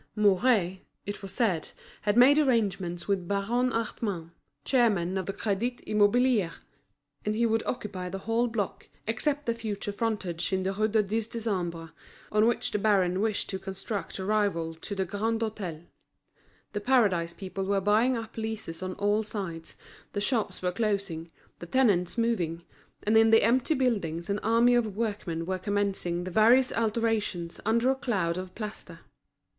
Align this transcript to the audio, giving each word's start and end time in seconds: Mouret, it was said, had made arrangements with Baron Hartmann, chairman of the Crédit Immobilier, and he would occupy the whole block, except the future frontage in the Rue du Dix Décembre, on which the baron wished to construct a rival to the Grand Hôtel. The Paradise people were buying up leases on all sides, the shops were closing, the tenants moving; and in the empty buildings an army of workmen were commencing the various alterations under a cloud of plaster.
Mouret, 0.15 0.79
it 1.05 1.21
was 1.21 1.31
said, 1.31 1.69
had 2.01 2.17
made 2.17 2.39
arrangements 2.39 3.07
with 3.07 3.27
Baron 3.27 3.69
Hartmann, 3.69 4.31
chairman 4.65 5.15
of 5.15 5.27
the 5.27 5.31
Crédit 5.33 5.79
Immobilier, 5.85 6.53
and 7.23 7.35
he 7.35 7.45
would 7.45 7.61
occupy 7.67 8.09
the 8.09 8.17
whole 8.17 8.47
block, 8.47 8.89
except 9.05 9.45
the 9.45 9.53
future 9.53 9.91
frontage 9.91 10.51
in 10.51 10.63
the 10.63 10.73
Rue 10.73 10.87
du 10.87 11.03
Dix 11.03 11.27
Décembre, 11.27 11.91
on 12.31 12.47
which 12.47 12.71
the 12.71 12.79
baron 12.79 13.21
wished 13.21 13.47
to 13.51 13.59
construct 13.59 14.17
a 14.17 14.25
rival 14.25 14.73
to 14.73 14.95
the 14.95 15.05
Grand 15.05 15.39
Hôtel. 15.41 15.85
The 16.73 16.81
Paradise 16.81 17.35
people 17.35 17.65
were 17.67 17.79
buying 17.79 18.17
up 18.17 18.37
leases 18.37 18.81
on 18.81 18.93
all 18.95 19.21
sides, 19.21 19.77
the 20.13 20.19
shops 20.19 20.63
were 20.63 20.71
closing, 20.71 21.29
the 21.59 21.67
tenants 21.67 22.17
moving; 22.17 22.63
and 23.03 23.15
in 23.15 23.29
the 23.29 23.43
empty 23.43 23.75
buildings 23.75 24.31
an 24.31 24.39
army 24.39 24.73
of 24.73 24.95
workmen 24.97 25.45
were 25.45 25.59
commencing 25.59 26.23
the 26.23 26.31
various 26.31 26.71
alterations 26.73 27.59
under 27.67 27.91
a 27.91 27.95
cloud 27.95 28.39
of 28.39 28.55
plaster. 28.55 29.01